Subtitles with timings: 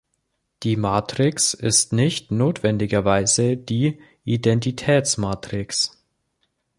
[0.63, 5.95] Die Matrix ist „nicht“ notwendigerweise die Identitätsmatrix.